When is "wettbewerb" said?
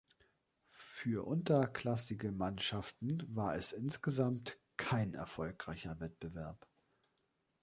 5.99-6.67